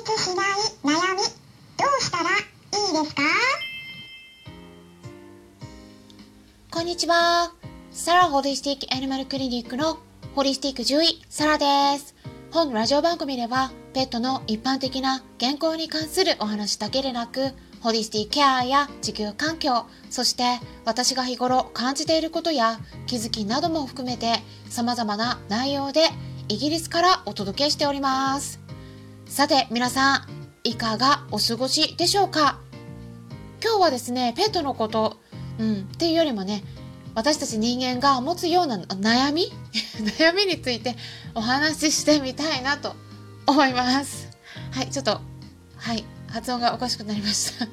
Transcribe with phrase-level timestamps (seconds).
[0.00, 0.46] 決しない
[0.84, 3.22] 悩みどうしたらいいですか？
[6.70, 7.52] こんにちは。
[7.90, 9.98] サラホリスティックアニマルクリニックの
[10.34, 12.14] ホリスティック獣医、サラです。
[12.50, 24.40] 本ラジオ番組では、ペットの一般的な健康に関するお話だけでなく、ホリスティケアや地球環境、そして私が日頃感じていることや気づきなども含めて
[24.70, 26.08] 様々な内容で
[26.48, 28.61] イギリスからお届けしております。
[29.32, 30.26] さて皆さん、
[30.62, 32.58] いかがお過ごしでしょうか？
[33.64, 35.16] 今日はですね、ペットのこと、
[35.58, 36.62] うん、っていうよりもね、
[37.14, 39.50] 私たち人間が持つような悩み？
[40.18, 40.96] 悩みについて
[41.34, 42.94] お話ししてみたいなと
[43.46, 44.28] 思います。
[44.70, 45.18] はい、ちょっと、
[45.78, 47.68] はい、発音がおかしくなりました。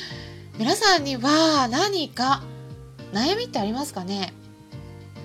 [0.56, 2.42] 皆さんには何か
[3.12, 4.32] 悩みってありますかね？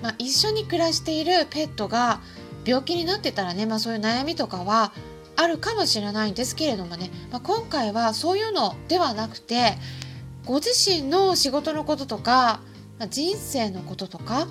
[0.02, 2.20] まあ、一緒に暮らしているペットが
[2.66, 4.92] 病気になってたらね、まあ、そういう悩みとかは
[5.38, 9.78] あるかもしれないんですけれどもね、まあ、今回はそういうのではなくて
[10.44, 12.60] ご自身の仕事のこととか、
[12.98, 14.48] まあ、人生のこととか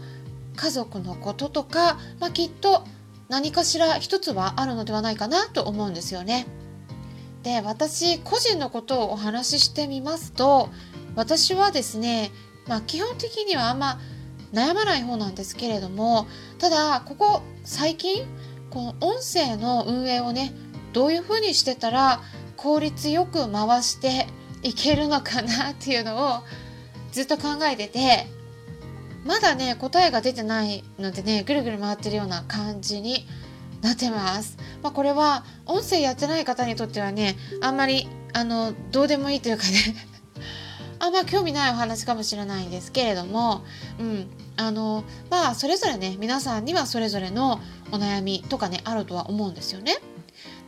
[0.56, 2.86] 家族のこととか、まあ、きっと
[3.28, 6.48] 何かしら一つはあるのではないかなと思うんですよね。
[7.44, 10.70] で私個人のことをお話ししてみますと
[11.16, 12.32] 私はですね、
[12.68, 14.00] まあ、基本的にはあんま
[14.54, 16.28] 悩まない方なんですけれども
[16.60, 18.26] ただここ最近
[18.70, 20.54] この音声の運営をね
[20.98, 22.22] どういうふうにしてたら
[22.56, 24.26] 効率よく回して
[24.64, 26.40] いけるのかなっていうのを
[27.12, 28.26] ずっと考えてて
[29.24, 33.28] まだね答えが出てないのでねぐるぐる回ってるような感じに
[33.84, 34.58] なってます。
[34.82, 39.96] まあ、これは音声やってない方にとってはねあんまりあのどうでもいいというかね
[40.98, 43.64] あんま興味ないお話かもしれないんですけれども、
[44.00, 47.62] うん、あのまあそれぞれね皆さんにはそれぞれの
[47.92, 49.98] お悩みとかねあるとは思うんですよね。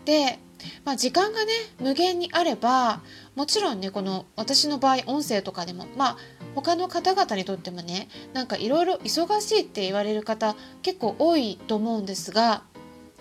[0.05, 0.39] で、
[0.85, 3.01] まあ、時間がね無限にあれば
[3.35, 6.17] もちろんねこの私の場合音声とかでもまあ
[6.55, 12.63] 他の方々にとってもねなんかいろいろ忙しいって言われる方結構多いと思うんですが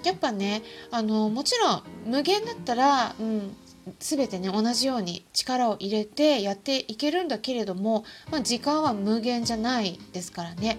[0.05, 3.57] やっぱねあのもちろん無限だったら、うん、
[3.99, 10.79] 全てね同じように力を入れてやっていけるんだけれども、まあ、時間は無限じゃないですからね。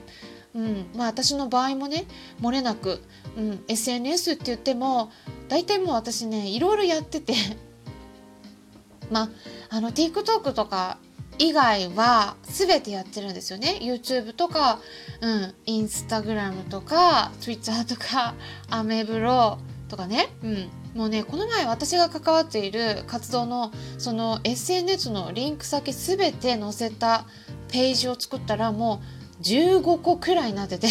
[0.55, 0.85] うん。
[0.95, 2.05] まあ、私の場合もね
[2.41, 3.01] 漏れなく、
[3.37, 5.11] うん、SNS って言っても
[5.47, 7.33] 大体もう私ねいろいろやってて。
[9.11, 9.29] まあ
[9.69, 10.97] あの TikTok とか
[11.39, 13.79] 以外は全てやってるんですよね。
[13.81, 14.79] YouTube とか、
[15.21, 18.35] うん、Instagram とか Twitter とか
[18.69, 27.25] アメブロとかね、うん、もうねこの前私が関わっている活動のその SNS のリンク先全て載せた
[27.71, 30.87] ページを作ったらもう15個くらいになってて。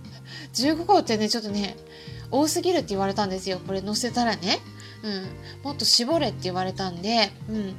[0.54, 1.76] 15個ってねちょっとね
[2.30, 3.60] 多すぎるって言われたんですよ。
[3.66, 4.58] これ載せたらね、
[5.02, 5.26] うん、
[5.62, 7.74] もっと絞れって言われたんで、うん。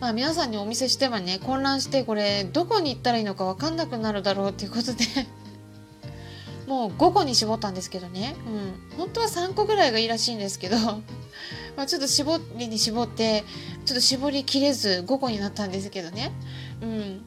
[0.00, 5.04] まあ、皆さんにお見せしてはね混乱してこれどこに行ったらいいのか分かんなくなるだろうっていうことで。
[6.66, 10.76] もう5個に絞ったんですけどね、うん、本当は3個ぐらいがいいらしいんですけど。
[11.76, 13.44] まあちょっと絞りに絞って
[13.86, 16.32] ちょっと絞りきれず5個になったんですけどね、
[16.82, 17.24] うん。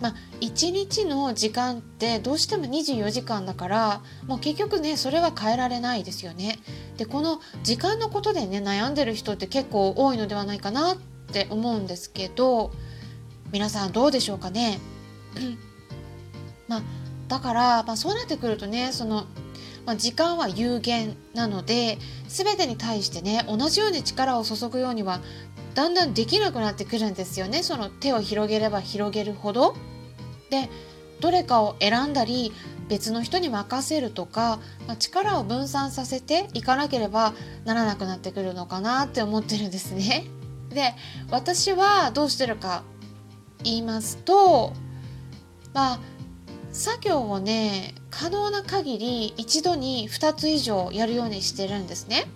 [0.00, 6.58] まあ、1日の時間ってどうしても24時間だからもう結局ねそれは変えられないですよね。
[6.96, 10.96] でこの時間のことでね悩んでる人って結構多いのではないかなっ
[11.32, 12.72] て思うんですけど
[13.52, 14.78] 皆さんどうでしょうかね？
[16.68, 16.82] まあ
[17.28, 19.24] だから、まあ、そうなってくるとねその、
[19.84, 25.20] まあ、時間は有限なので全てに対してね同じように力を注ぐようには
[25.76, 29.76] だんだんできなくなってくるんですよねその手を広げれば広げるほど。
[30.50, 30.70] で
[31.20, 32.52] どれかを選んだり
[32.88, 37.32] 別の人に任せるとか、まあ、力を分散させていかなければ
[37.64, 40.24] ならなくなってくるのかなって思ってるんですね。
[40.70, 40.94] で
[41.30, 42.82] 私はどうしてるか
[43.62, 44.72] 言いますと
[45.74, 46.00] まあ
[46.72, 52.26] 作業をね可能な限り一度に2つ以上やるようにしてるんですね。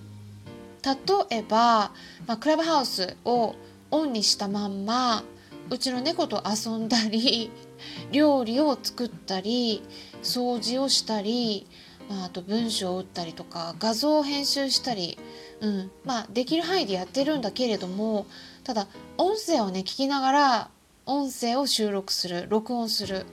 [0.85, 1.93] 例えば、
[2.27, 3.54] まあ、クラブハウスを
[3.91, 5.25] オンにしたまんま
[5.71, 7.51] うちの猫と遊んだり
[8.13, 9.83] 料理を作ったり
[10.22, 11.66] 掃除をしたり、
[12.09, 15.19] まあ、あと文章を打ったりとか画像を編集したり、
[15.60, 18.27] うんまあ、できる範囲でやってるんだけれども
[18.65, 20.71] ただ音声をね聞きながら
[21.07, 23.27] 音声を収録する録音する。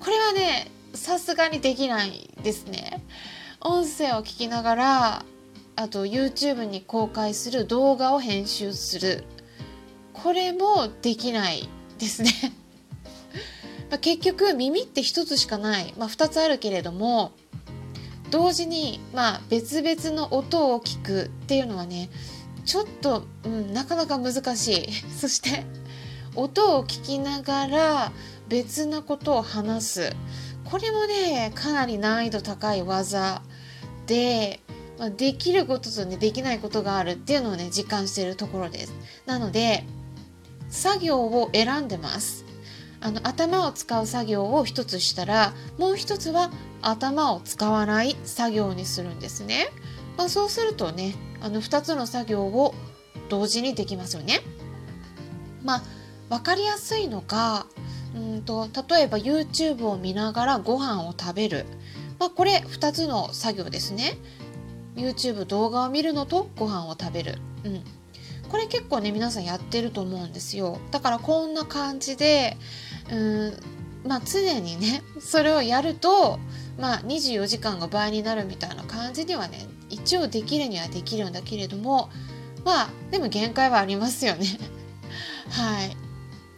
[0.00, 3.04] これはねさすがにできないですね。
[3.60, 5.24] 音声を聞きながら
[5.78, 9.22] あと YouTube に公開する動画を編集する。
[10.12, 11.68] これもできない
[12.00, 12.32] ですね。
[13.88, 17.30] まあ結局耳って一つしかない、まあ、2つあるけれども
[18.32, 22.10] 同時にまあ別々の音を聞くっていうのはね
[22.64, 24.92] ちょっと、うん、なかなか難しい。
[25.16, 25.64] そして
[26.34, 28.12] 音を聞きながら
[28.48, 30.16] 別なことを話す。
[30.64, 33.42] これもねかなり難易度高い技
[34.08, 34.60] で、
[34.98, 38.92] まあ、できることとねできないことがあるっていうのをね実感しているところです。
[39.26, 39.84] なので
[40.68, 42.44] 作業を選んでます。
[43.00, 46.50] あの頭を使う作業を一つしたらもう一つは
[46.82, 49.68] 頭を使わない作業にするんですね、
[50.16, 52.74] まあ、そうするとねあの2つの作業を
[53.28, 54.40] 同時にできますよね。
[55.62, 55.82] まあ
[56.28, 57.66] 分かりやすいのが
[58.16, 61.66] うんと例えば YouTube を見ながらご飯を食べる、
[62.18, 64.18] まあ、これ2つの作業ですね。
[64.98, 67.84] YouTube 動画を見るのとご飯を食べる、うん、
[68.48, 70.78] これ結構ね皆さんやってると思うんですよ。
[70.90, 72.56] だからこんな感じで
[73.10, 73.52] うん
[74.08, 76.38] まあ常にね それをやると
[76.78, 82.10] まあ24時間が倍になるみたいな感じにはね一応できるにはできるんだけれども
[82.64, 84.46] まあでも限界はありますよね。
[85.50, 85.96] はい。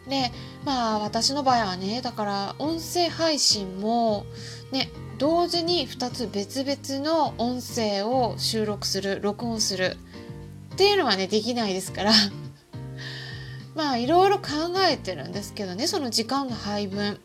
[0.09, 0.31] で
[0.65, 4.25] まあ私の場合はねだから音声配信も
[4.71, 4.89] ね
[5.21, 9.97] 同時に2つ別々の音声を収録する録音する。
[10.73, 12.11] っていうのはねできないですから。
[13.75, 17.19] まあいろいろ考えてるんですけどねその時間の配分。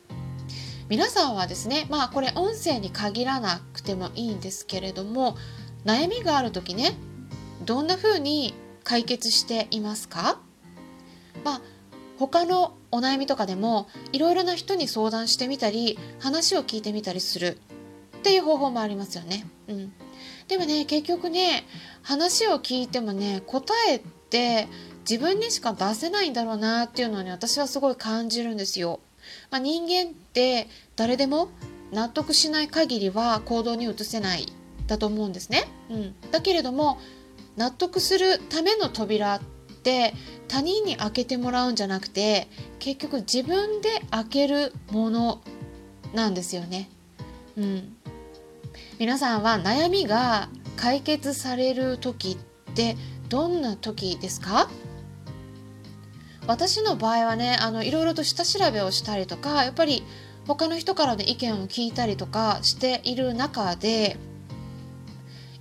[0.90, 5.38] 皆さんはですねまあこれ音声に限らなくてもいいんですけれども
[5.86, 6.98] 悩みがある時ね
[7.64, 8.52] どんな風に
[8.84, 10.38] 解決していますか？
[11.44, 11.60] まあ
[12.18, 17.58] 他のお悩みとかでもいろいろな人に相談してみたり話を聞いてみたりする。
[18.18, 19.46] っていう方法もありますよね。
[19.68, 19.92] うん、
[20.48, 21.64] でもね結局ね
[22.02, 24.68] 話を聞いてもね答えって
[25.08, 29.00] 自分にしか出せないんだろうなっていうのをね私はすごい感じるんですよ。
[29.50, 31.48] まあ、人間って誰でも
[31.92, 34.52] 納得しない限りは行動に移せない
[34.86, 35.64] だと思うんですね。
[35.90, 36.98] うん、だけれども
[37.56, 39.40] 納得するための扉っ
[39.82, 40.14] て
[40.48, 42.48] 他人に開けてもらうんじゃなくて
[42.78, 45.40] 結局自分で開けるもの
[46.14, 46.90] なんですよね。
[47.56, 47.95] うん、
[48.98, 52.36] 皆さんは悩みが解決される時
[52.70, 52.96] って
[53.28, 54.68] どんな時ですか？
[56.46, 60.04] 私の場合はねあのいろいろと下調べをしたりとかやっぱり
[60.46, 64.16] 他の人からの意見を聞いたりとかしている中で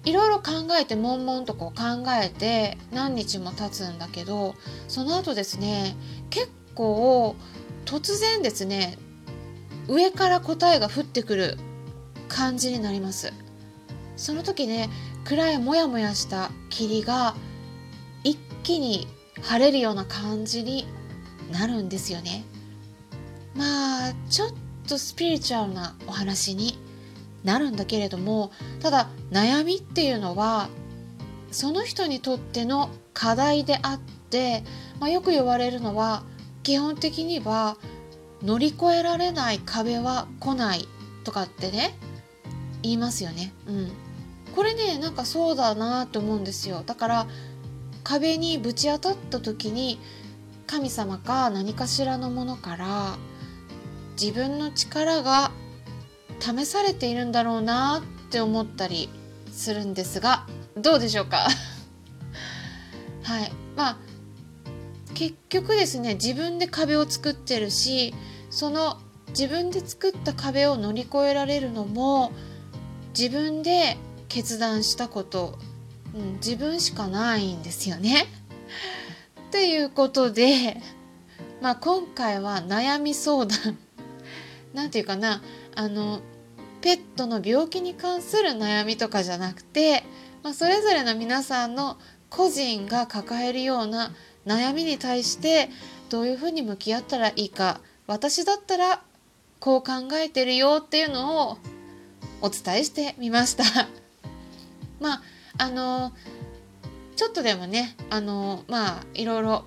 [0.04, 4.54] いろいろ考えて悶々とこう考えて何日も経つんだけど
[4.88, 5.96] その後ですね
[6.30, 7.36] 結構
[7.86, 9.00] 突然ですね
[9.88, 11.58] 上から答えが降ってくる
[12.28, 13.34] 感じになります。
[14.16, 14.90] その時ね
[15.26, 17.36] 暗いモヤモヤした霧が
[18.24, 19.08] 一気に
[19.42, 20.88] 晴れるような感じに
[21.52, 22.46] なるんですよね。
[23.56, 24.50] まあちょっ
[24.88, 26.80] とスピリチュアルなお話に
[27.44, 28.52] なるんだけれども
[28.82, 30.68] ただ悩みっていうのは
[31.52, 34.64] その人にとっての課題であって、
[35.00, 36.24] まあ、よく言われるのは
[36.64, 37.78] 基本的には
[38.44, 40.88] 乗り越えられない壁は来ない
[41.24, 41.98] とかってね
[42.86, 43.52] 言いますよね。
[43.68, 43.92] うん、
[44.56, 46.84] これねなんかそうだなって思うんですよ。
[46.86, 47.28] だから
[48.04, 50.00] 壁にぶち当たった時に
[50.68, 53.18] 神様か何かしらのものから
[54.20, 55.52] 自分の力が
[56.40, 59.10] 試されているんだろうなって思ったり
[59.52, 60.46] するんですが
[60.78, 61.48] どうでしょうか？
[63.24, 63.98] はいまあ
[65.16, 68.14] 結局ですね自分で壁を作ってるし
[68.52, 68.98] その
[69.30, 72.32] 自分で作った壁を乗り越えられるのも
[73.18, 73.96] 自分で
[74.28, 75.58] 決断したこと、
[76.14, 78.28] うん、自分しかないんですよね。
[79.52, 80.82] ということで、
[81.62, 83.78] まあ、今回は悩み相談
[84.76, 85.42] なんていうかな
[85.76, 86.20] あの
[86.82, 90.04] ペットの病気に関する悩みとかじゃなくて、
[90.44, 91.98] まあ、それぞれの皆さんの
[92.30, 94.14] 個人が抱えるような
[94.46, 95.70] 悩みに対して
[96.10, 99.02] どういうふうに向き合ったらいいか私だったら
[99.62, 101.58] こう考えてるよっていうのを
[102.42, 103.64] お伝えしてみました。
[105.00, 105.22] まあ
[105.58, 106.14] あの
[107.16, 109.66] ちょっとでもねあのまあいろいろ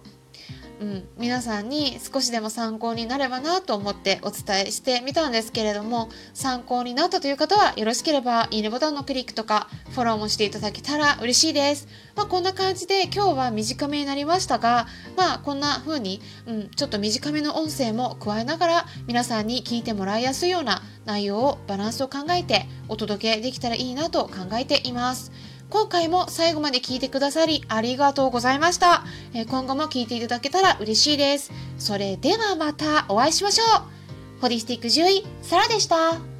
[0.80, 11.88] うん、皆さんに少しでも参考になればなと思ってお伝えしてみたんですけれども参考になったという方はよろしければいいねボタンのクリックとかフォローもしていただけたら嬉しいです。
[12.14, 25.32] まあ、こんな感じで今日は短めになりましたがまあこんな風に、うん、ちょっと短めの音声も加えながら皆さんに聞いてもらいやすいような内容をバランスを考えてお届けできたらいいなと考えています。
[25.71, 29.05] 今回も最後まで聞いてくださりありがとうございました。
[29.35, 31.53] え今後も聞いていただけたら嬉しいです。
[31.79, 34.41] それではまたお会いしましょう。
[34.41, 36.38] ホリスティック獣医、サラでした。